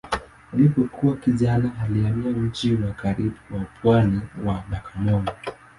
Alipokuwa 0.53 1.17
kijana 1.17 1.71
alihamia 1.83 2.33
mji 2.33 2.75
wa 2.75 2.91
karibu 2.93 3.35
wa 3.51 3.65
pwani 3.81 4.21
wa 4.45 4.63
Bagamoyo. 4.71 5.25